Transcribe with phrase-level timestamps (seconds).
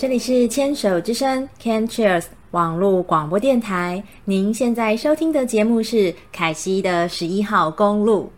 [0.00, 8.32] 这里是牵手之声 Can Cheers 网络广播电台，您现在收听的节目是凯西的十一号公路。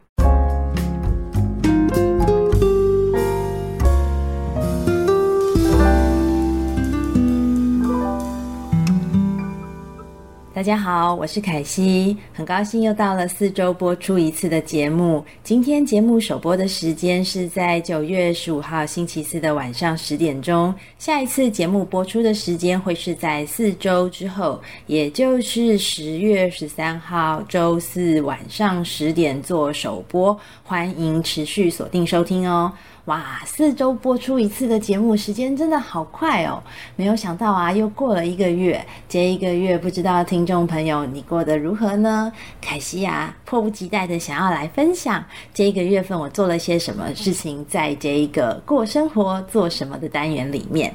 [10.62, 15.24] 大家好，我是凯西，很高兴又到了四周播出一次的节目。
[15.42, 32.72] 今天节目首播的时间是在九月十五号星期四的晚上十点钟，下一次节目播出的时间会是在四周之后，也就是十月十三号周四晚上十点做首播，欢迎持续锁定收听哦。
[33.06, 36.62] 哇，四周播出一次的节目时间真的好快哦！
[36.94, 38.80] 没有想到啊，又过了一个月。
[39.08, 42.30] 这一个月，不知道听众众朋友你过得如何呢？
[42.60, 50.94] 凯西啊，迫不及待的想要来分享这一个月份我做了些什么事情，在这一个过生活做什么的单元里面。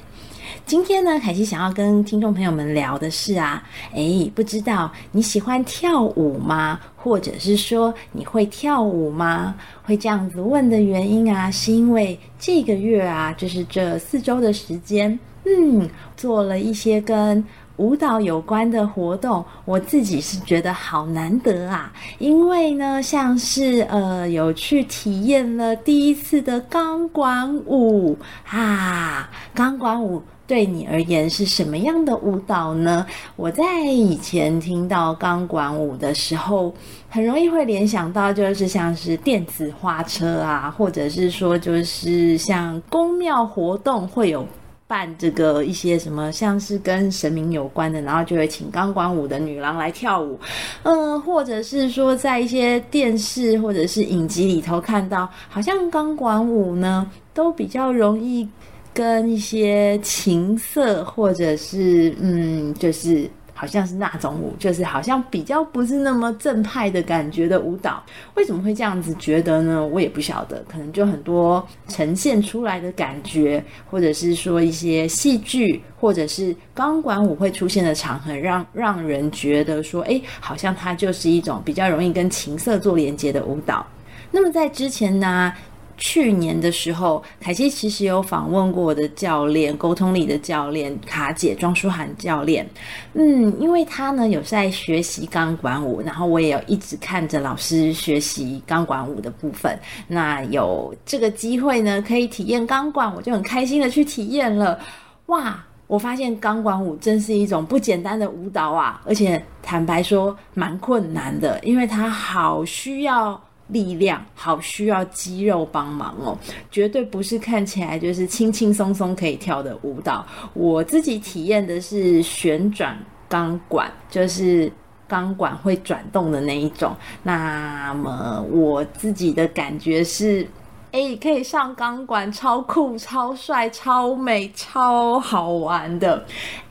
[0.66, 3.64] 今天呢，凯西想要跟听众朋友们聊的是啊，
[3.94, 6.80] 诶，不知道你喜欢跳舞吗？
[6.96, 9.56] 或者是说你会跳舞吗？
[9.84, 17.44] 会这样子问的原因啊，是因为这个月啊，就是这四周的时间，嗯，做了一些跟
[17.78, 28.18] 舞蹈有关的活动，我自己是觉得好难得啊，因为呢，像是呃，有去体验了第一次的钢管舞
[28.50, 30.22] 啊，钢管舞。
[30.48, 33.06] 对你而言是什么样的舞蹈呢？
[33.36, 36.74] 我在以前听到钢管舞的时候，
[37.10, 44.48] 很容易会联想到就是像是电子花车啊，或者是说就是像宫庙活动会有
[44.88, 50.40] 办这个一些什么，像是跟神明有关的，然后就会请钢管舞的女郎来跳舞，
[50.84, 58.48] 嗯、或者是说在一些电视或者是影集里头看到，好像钢管舞呢都比较容易。
[58.94, 68.04] 跟一些情色，或者是嗯，就是好像是那种舞，就是好像比较不是那么正派的感觉的舞蹈，
[68.36, 69.84] 为什么会这样子觉得呢？
[69.84, 83.84] 我也不晓得，可能就很多呈现出来的感觉，或者是说一些戏剧，或者是钢管舞会出现的场合，让让人觉得说，哎，好像它就是一种比较容易跟情色做连接的舞蹈。
[84.30, 85.52] 那么在之前呢？
[85.98, 92.68] 去年的时候，凯西其实有访问过我的教练，沟通力的教练卡姐庄书涵教练。
[93.14, 99.78] 嗯，因为他呢有在学习钢管舞，然后我也有一直看着老师学习钢管舞的部分。
[100.08, 104.80] 那有这个机会呢，可以体验钢管，我就很开心的去体验了。
[105.26, 113.42] 哇，我发现钢管舞真是一种不简单的舞蹈啊，而且坦白说蛮困难的，因为它好需要。
[113.68, 116.38] 力量好需要肌肉帮忙哦，
[116.72, 120.26] 绝对不是看起来就是轻轻松松可以跳的舞蹈。
[120.54, 122.98] 我自己体验的是旋转
[123.28, 124.72] 钢管，就是
[125.08, 126.96] 钢管会转动的那一种。
[127.24, 130.48] 那么我自己的感觉是，
[130.92, 136.26] 哎，可以上钢管，超酷、超帅、超美、超好玩的。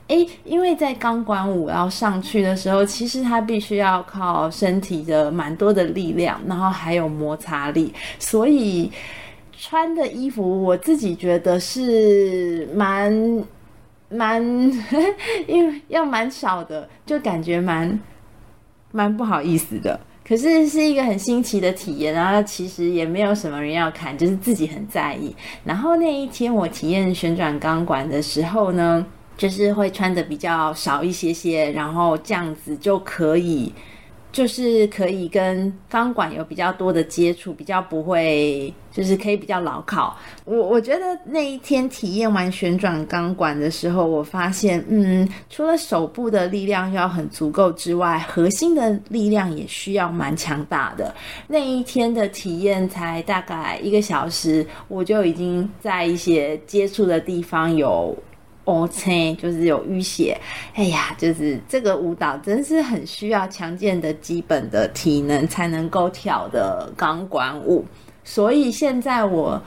[0.08, 8.90] 诶，因为在钢管舞要上去的时候，其实它必须要靠身体的蛮多的力量，然后还有摩擦力，所以
[9.58, 13.44] 穿的衣服我自己觉得是蛮
[14.08, 14.40] 蛮，
[15.48, 17.98] 因为要蛮少的，就感觉蛮
[18.92, 19.98] 蛮不好意思的。
[20.24, 25.34] 可是是一个很新奇的体验，然后其实也没有什么人要看，就是自己很在意。
[25.64, 33.72] 然后那一天我体验旋转钢管的时候呢，就是会穿的比较少一些些，然后这样子就可以，
[34.32, 40.16] 就是可以跟钢管有比较多的接触，比较不会，就是可以比较牢靠。
[40.46, 51.14] 我我觉得那一天体验完旋转钢管的时候，我发现，嗯，除了手部的力量要很足够之外，核心的力量也需要蛮强大的。
[51.46, 58.16] 那一天的体验才大概一个小时，我就已经在一些接触的地方有。
[58.66, 60.38] 哦，切，就是有淤血，
[60.74, 67.82] 哎呀，就是这个舞蹈真是很需要强健的基本的体能才能够跳的钢管舞，
[68.22, 69.60] 所以现在我。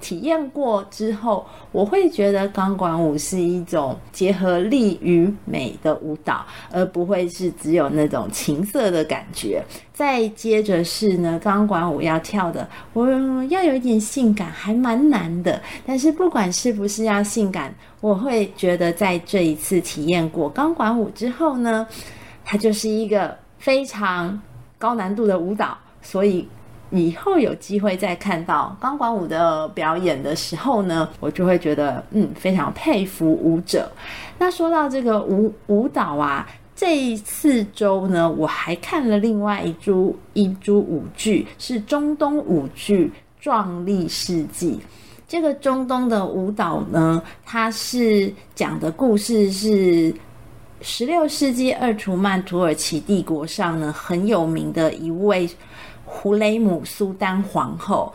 [0.00, 9.62] 体验过之后，我会觉得钢管舞是一种结合力与美的舞蹈，而不会是只有那种情色的感觉。
[9.92, 13.08] 再接着是呢，钢管舞要跳的，我
[13.44, 15.60] 要有一点性感，还蛮难的。
[15.86, 21.86] 但是不管是不是要性感，我会觉得在这一次体验过钢管舞之后呢，
[22.44, 24.38] 它就是一个非常
[24.78, 26.46] 高难度的舞蹈，所以。
[26.90, 33.90] 以后有机会再看到钢管舞的表演的时候呢，我就会觉得嗯，非常佩服舞者。
[34.38, 36.46] 那说到这个舞舞蹈啊，
[36.76, 43.06] 这一次周呢，我还看了另外一出一出舞剧，是中东舞剧
[43.40, 44.72] 《壮丽世纪》。
[45.26, 50.14] 这个中东的舞蹈呢，它是讲的故事是
[50.82, 55.50] 十六世纪二图曼土耳其帝国上呢很有名的一位。
[56.06, 58.12] 胡雷姆苏丹皇后，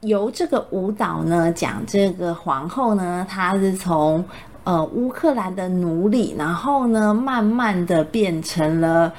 [0.00, 4.24] 由这个舞蹈呢讲，这个皇后呢，她是从
[4.64, 9.12] 呃乌克兰的奴隶，然后呢慢慢的变成了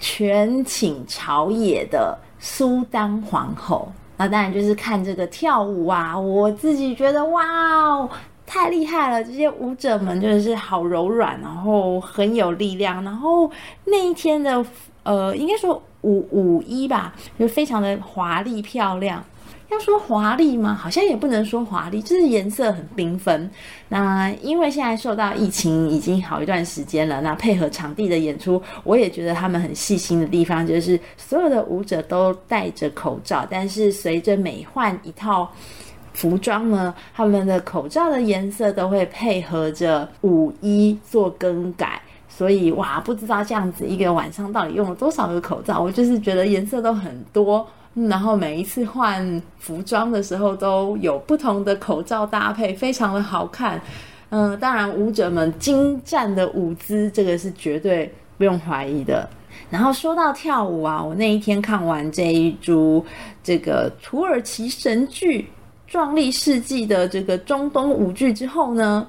[0.00, 3.90] 权倾朝野的苏丹皇后。
[4.16, 8.08] 那当然就是看这个跳舞啊，我自己觉得哇，
[8.44, 9.24] 太厉害了！
[9.24, 13.50] 这些舞者们就是好柔软，然后很有力量，然后
[13.84, 14.62] 那一天的
[15.02, 15.82] 呃，应该说。
[16.02, 19.22] 舞舞衣吧，就非常的华丽漂亮。
[19.68, 20.72] 要说华丽吗？
[20.72, 23.50] 好像也不能说华丽，就是颜色很缤纷。
[23.90, 35.52] 那因为现在受到疫情已经好一段时间了，那配合场地的演出，我也觉得他们很细心的地方，就是所有的舞者都戴着口罩，但是随着每换一套
[36.14, 42.00] 服装呢，他们的口罩的颜色都会配合着舞衣做更改。
[42.30, 45.80] 所以哇，不知道这样子一个晚上到底用了多少个口罩。
[45.80, 53.78] 我就是觉得颜色都很多，然后每一次换服装的时候都有不同的口罩搭配，非常的好看。
[54.30, 59.28] 嗯，当然舞者们精湛的舞姿，这个是绝对不用怀疑的。
[59.68, 63.04] 然后说到跳舞啊，我那一天看完这一出
[63.42, 65.42] 这个土耳其神剧
[65.86, 69.06] 《壮丽世纪》的这个中东舞剧之后呢，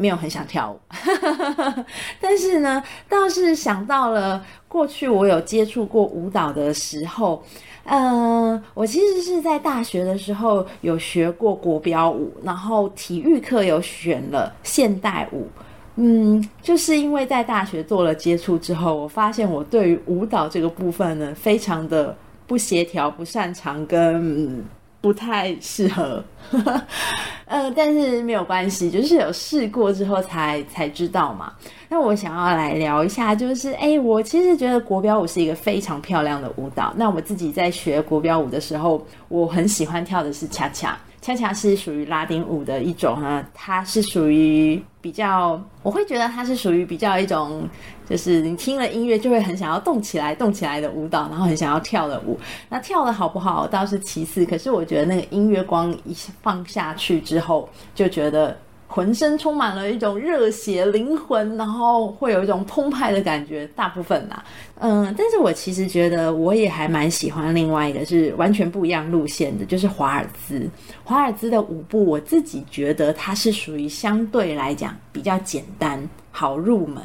[0.00, 0.78] 没有很想跳舞，
[2.20, 7.42] 但是呢，倒是想到了过去我有接触过舞蹈的时候，
[7.82, 15.48] 嗯、我其实是在大学的时候有学过国标舞，然后体育课有选了现代舞，
[15.96, 22.16] 嗯，就是因为在大学做了接触之后，我发现我对于舞蹈这个部分呢，非常的
[22.46, 24.64] 不协调、不擅长跟。
[25.00, 26.22] 不太适合，
[27.46, 31.52] 呃，但是没有关系，就是有试过之后才才知道嘛。
[31.88, 36.92] 那我想要来聊一下，就是哎、我其实觉得国标舞是一个非常漂亮的舞蹈。
[36.96, 40.98] 那我自己在学国标舞的时候，我很喜欢跳的是恰恰。
[41.28, 47.68] 恰恰是属于拉丁舞的一种哈，它是属于比较，我会觉得它是属于比较一种，
[48.08, 52.38] 就是你听了音乐就会很想要动起来、动起来的舞蹈，然后很想要跳的舞。
[52.70, 58.56] 那跳的好不好倒是其次，可是我觉得那个音乐光一放下去之后，就觉得。
[58.98, 63.64] 浑身充满了一种热血灵魂，然后会有一种澎湃的感觉。
[63.76, 64.42] 大部分呐，
[64.80, 70.68] 嗯，但是我其实觉得我也还蛮喜欢另外一个是完全不一样路线的，就是华尔兹。
[71.04, 76.02] 华尔兹的舞步，我自己觉得它是属于相对来讲比较简单、
[76.32, 77.00] 好入门。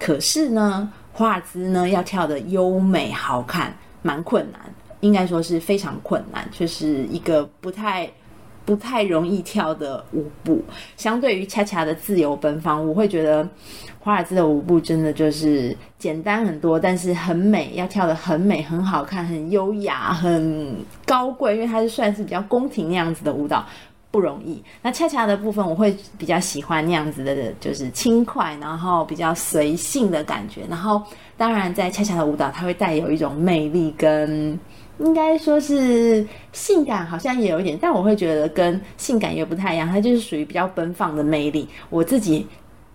[0.00, 4.62] 可是呢，华尔兹呢要跳得优美好看，蛮困难，
[5.00, 8.10] 应该说是非常困难，就是一个不太。
[8.64, 10.62] 不太容易跳的舞步，
[10.96, 13.46] 相对于恰恰的自由奔放，我会觉得
[13.98, 23.66] 华尔兹的舞步真的就是简单很多，但是很美，要跳得很美、很好看、很优雅、很高贵，因为它是算是比较宫廷那样子的舞蹈，
[24.10, 24.62] 不容易。
[24.80, 30.62] 那恰恰的部分，我会比较喜欢那样子的，就是轻快，然后比较随性的感觉。
[30.70, 31.02] 然后，
[31.36, 34.58] 当然在恰恰的舞蹈，它会带有一种魅力跟。
[34.98, 41.68] 应该说是性感，好像也有一点，但我会觉得跟性感也不太一样，它就是属于比较奔放的魅力。
[41.90, 42.46] 我自己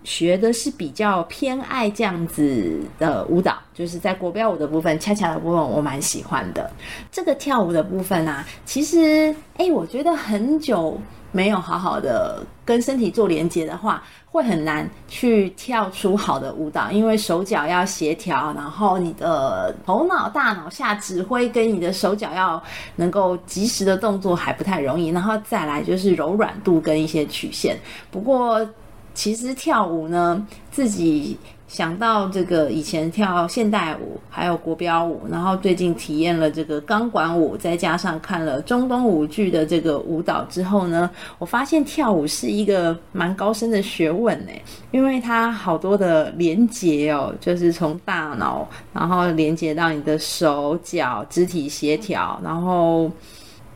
[0.02, 6.70] 学的是比较偏爱这样子的舞蹈，就是在国标舞的部分，恰恰的部分我蛮喜欢的。
[7.12, 10.98] 这个跳舞的部分啊，其实诶，我觉得很久
[11.32, 14.02] 没有好好的跟身体做连接的话。
[14.32, 22.62] 会很难去跳出好的舞蹈，因为手脚要协调，然后你的头脑、大脑下指挥，跟你的手脚要
[22.94, 27.76] 能够及时的动作还不太容易，然后再来就是柔软度跟一些曲线。
[28.08, 28.64] 不过，
[29.14, 31.36] 其实跳舞呢，自己。
[31.70, 44.50] 想到这个以前跳现代舞，还有国标舞，然后最近体验了这个钢管舞，再加上看了中东舞剧的这个舞蹈之后呢，我发现跳舞是一个蛮高深的学问呢，
[44.90, 53.08] 因为它好多的连接哦，就是从大脑，然后连接到你的手脚、肢体协调，然后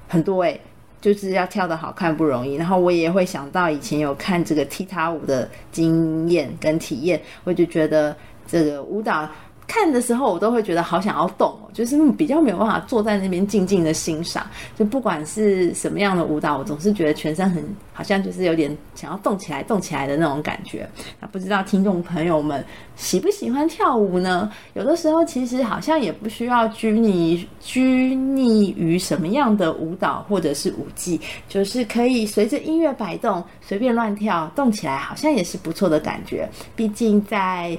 [0.08, 0.60] 很多诶。
[1.04, 9.28] 就是要跳得好看不容易，然后我也会想到以前有看这个踢踏舞的经验跟体验，我就觉得这个舞蹈
[9.66, 14.46] 看的时候，我都会觉得好想要动哦，就是比较没有办法坐在那边静静的欣赏。
[14.76, 20.88] 就不管是什么样的舞蹈，我总是觉得全身很好像就是有点想要动起来、动起来的那种感觉。
[21.20, 22.64] 那不知道听众朋友们
[22.96, 24.50] 喜不喜欢跳舞呢？
[24.74, 36.48] 有的时候其实好像也不需要拘泥拘泥于什么样的舞蹈或者是舞技，就是可以随着音乐摆动，随便乱跳，动起来好像也是不错的感觉。
[36.76, 37.76] 毕竟在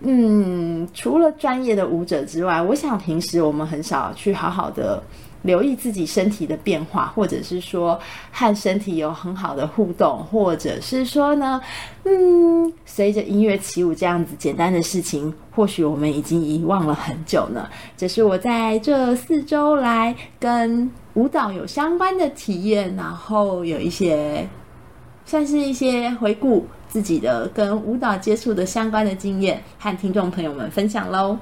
[0.00, 5.02] 嗯，除了专业的舞者之外，我想平时我们很少去好好的
[5.42, 7.98] 留意自己身体的变化，或者是说
[8.30, 11.60] 和身体有很好的互动，或者是说呢，
[12.04, 17.68] 嗯，随着音乐起舞这样子简单的事情，或许我们已经遗忘了很久呢。
[17.96, 24.46] 这是我在这四周来跟舞蹈有相关的体验，然后有一些
[25.30, 26.66] 算是一些回顾。
[26.88, 31.38] 自己的跟舞蹈接触的相关的经验，和听众朋友们分享喽。